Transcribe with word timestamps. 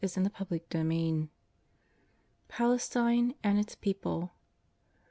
HK 0.03 0.23
THE 0.23 0.29
PUBLIC 0.31 0.73
LIFE 0.73 0.83
XIV. 0.83 1.29
PALESTINE 2.47 3.35
AND 3.43 3.59
ITS 3.59 3.75
PEOPLE. 3.75 4.31